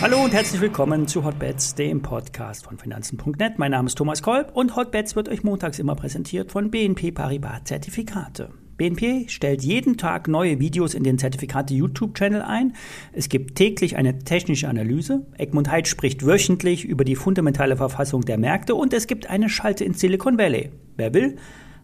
[0.00, 3.58] Hallo und herzlich willkommen zu Hotbets, dem Podcast von Finanzen.net.
[3.58, 7.64] Mein Name ist Thomas Kolb und Hotbets wird euch montags immer präsentiert von BNP Paribas
[7.64, 8.50] Zertifikate.
[8.76, 12.74] BNP stellt jeden Tag neue Videos in den Zertifikate YouTube-Channel ein.
[13.12, 15.26] Es gibt täglich eine technische Analyse.
[15.38, 19.84] Egmont Heid spricht wöchentlich über die fundamentale Verfassung der Märkte und es gibt eine Schalte
[19.84, 20.70] in Silicon Valley.
[20.96, 21.36] Wer will,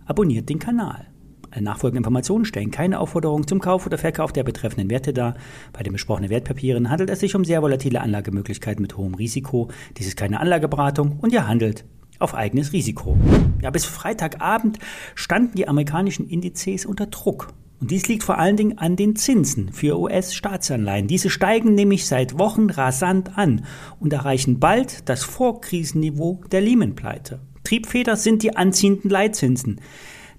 [0.05, 1.12] abonniert den Kanal.
[1.61, 5.34] Nachfolgende Informationen stellen keine Aufforderung zum Kauf oder Verkauf der betreffenden Werte dar.
[5.73, 9.69] Bei den besprochenen Wertpapieren handelt es sich um sehr volatile Anlagemöglichkeiten mit hohem Risiko.
[9.98, 11.84] Dies ist keine Anlageberatung und ihr handelt
[12.19, 13.16] auf eigenes Risiko.
[13.61, 14.78] Ja, bis Freitagabend
[15.15, 17.48] standen die amerikanischen Indizes unter Druck.
[17.80, 21.09] Und dies liegt vor allen Dingen an den Zinsen für US-Staatsanleihen.
[21.09, 23.64] Diese steigen nämlich seit Wochen rasant an
[23.98, 27.41] und erreichen bald das Vorkrisenniveau der Lehman-Pleite.
[27.64, 29.80] Triebfeder sind die anziehenden Leitzinsen.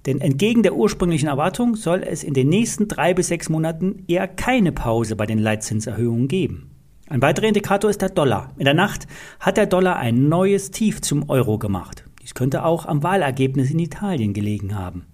[0.06, 4.28] Denn entgegen der ursprünglichen Erwartung soll es in den nächsten drei bis sechs Monaten eher
[4.28, 6.72] keine Pause bei den Leitzinserhöhungen geben.
[7.08, 8.54] Ein weiterer Indikator ist der Dollar.
[8.58, 9.08] In der Nacht
[9.40, 12.06] hat der Dollar ein neues Tief zum Euro gemacht.
[12.22, 15.06] Dies könnte auch am Wahlergebnis in Italien gelegen haben.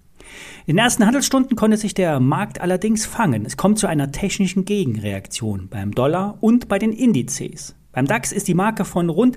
[0.66, 3.44] In den ersten Handelsstunden konnte sich der Markt allerdings fangen.
[3.44, 7.74] Es kommt zu einer technischen Gegenreaktion beim Dollar und bei den Indizes.
[7.92, 9.36] Beim DAX ist die Marke von rund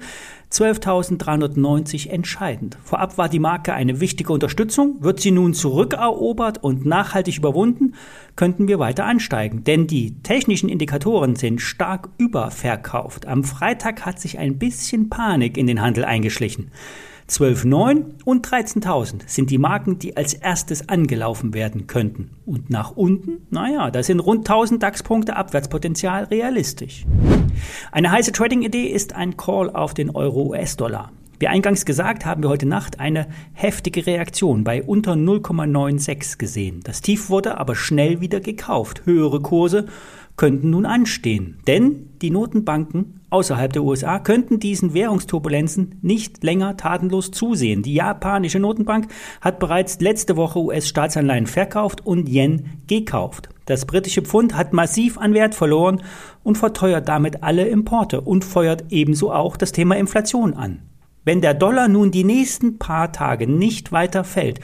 [0.51, 2.77] 12.390 entscheidend.
[2.83, 4.97] Vorab war die Marke eine wichtige Unterstützung.
[4.99, 7.95] Wird sie nun zurückerobert und nachhaltig überwunden,
[8.35, 9.63] könnten wir weiter ansteigen.
[9.63, 13.25] Denn die technischen Indikatoren sind stark überverkauft.
[13.25, 16.69] Am Freitag hat sich ein bisschen Panik in den Handel eingeschlichen.
[17.29, 22.29] 12.9 und 13.000 sind die Marken, die als erstes angelaufen werden könnten.
[22.45, 27.05] Und nach unten, naja, da sind rund 1000 DAX-Punkte Abwärtspotenzial realistisch.
[27.91, 31.11] Eine heiße Trading-Idee ist ein Call auf den Euro-US-Dollar.
[31.39, 36.79] Wie eingangs gesagt, haben wir heute Nacht eine heftige Reaktion bei unter 0,96 gesehen.
[36.83, 39.01] Das Tief wurde aber schnell wieder gekauft.
[39.05, 39.87] Höhere Kurse
[40.35, 41.59] könnten nun anstehen.
[41.67, 47.83] Denn die Notenbanken außerhalb der USA könnten diesen Währungsturbulenzen nicht länger tatenlos zusehen.
[47.83, 49.07] Die japanische Notenbank
[49.41, 53.49] hat bereits letzte Woche US-Staatsanleihen verkauft und Yen gekauft.
[53.65, 56.01] Das britische Pfund hat massiv an Wert verloren
[56.43, 60.81] und verteuert damit alle Importe und feuert ebenso auch das Thema Inflation an.
[61.25, 64.59] Wenn der Dollar nun die nächsten paar Tage nicht weiter fällt,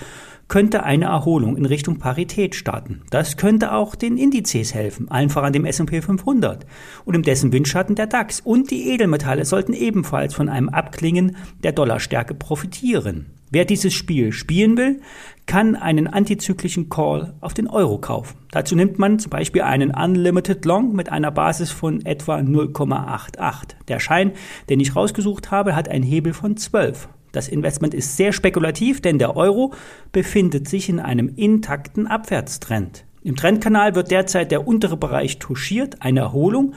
[0.49, 3.03] könnte eine Erholung in Richtung Parität starten.
[3.11, 6.65] Das könnte auch den Indizes helfen, allen voran dem S&P 500
[7.05, 11.71] und im dessen Windschatten der DAX und die Edelmetalle sollten ebenfalls von einem Abklingen der
[11.71, 13.27] Dollarstärke profitieren.
[13.51, 15.01] Wer dieses Spiel spielen will,
[15.47, 18.37] kann einen antizyklischen Call auf den Euro kaufen.
[18.51, 23.75] Dazu nimmt man zum Beispiel einen Unlimited Long mit einer Basis von etwa 0,88.
[23.87, 24.33] Der Schein,
[24.69, 27.09] den ich rausgesucht habe, hat einen Hebel von 12.
[27.31, 29.73] Das Investment ist sehr spekulativ, denn der Euro
[30.11, 33.05] befindet sich in einem intakten Abwärtstrend.
[33.21, 36.01] Im Trendkanal wird derzeit der untere Bereich touchiert.
[36.01, 36.73] Eine Erholung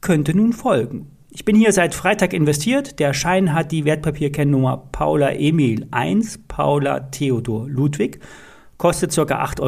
[0.00, 1.10] könnte nun folgen.
[1.30, 2.98] Ich bin hier seit Freitag investiert.
[2.98, 8.20] Der Schein hat die Wertpapierkennnummer Paula Emil 1, Paula Theodor Ludwig,
[8.78, 9.22] kostet ca.
[9.22, 9.60] 8,30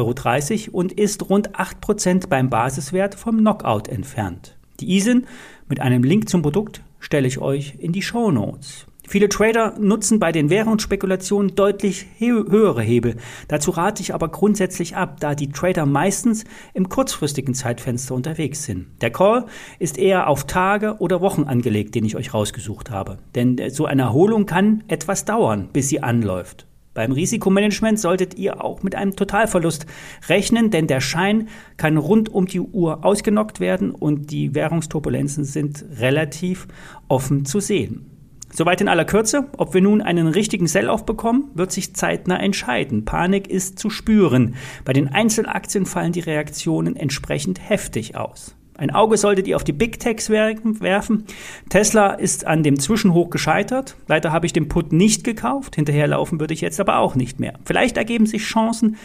[0.67, 4.57] Euro und ist rund 8% beim Basiswert vom Knockout entfernt.
[4.79, 5.27] Die ISIN
[5.67, 8.87] mit einem Link zum Produkt stelle ich euch in die Show Notes.
[9.09, 13.15] Viele Trader nutzen bei den Währungsspekulationen deutlich höhere Hebel.
[13.47, 16.43] Dazu rate ich aber grundsätzlich ab, da die Trader meistens
[16.75, 18.85] im kurzfristigen Zeitfenster unterwegs sind.
[19.01, 19.47] Der Call
[19.79, 23.17] ist eher auf Tage oder Wochen angelegt, den ich euch rausgesucht habe.
[23.33, 26.67] Denn so eine Erholung kann etwas dauern, bis sie anläuft.
[26.93, 29.87] Beim Risikomanagement solltet ihr auch mit einem Totalverlust
[30.27, 35.83] rechnen, denn der Schein kann rund um die Uhr ausgenockt werden und die Währungsturbulenzen sind
[35.97, 36.67] relativ
[37.07, 38.18] offen zu sehen.
[38.51, 39.47] Soweit in aller Kürze.
[39.57, 43.05] Ob wir nun einen richtigen Sell-off bekommen, wird sich zeitnah entscheiden.
[43.05, 44.55] Panik ist zu spüren.
[44.85, 48.55] Bei den Einzelaktien fallen die Reaktionen entsprechend heftig aus.
[48.79, 51.25] Ein Auge solltet ihr auf die Big Techs werfen.
[51.67, 53.97] Tesla ist an dem Zwischenhoch gescheitert.
[54.07, 55.75] Leider habe ich den Put nicht gekauft.
[55.75, 57.55] Hinterherlaufen würde ich jetzt aber auch nicht mehr.
[57.65, 58.95] Vielleicht ergeben sich Chancen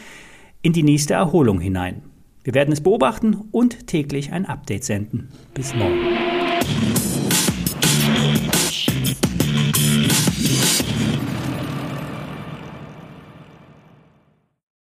[0.63, 2.03] in die nächste Erholung hinein.
[2.45, 5.31] Wir werden es beobachten und täglich ein Update senden.
[5.55, 6.34] Bis morgen.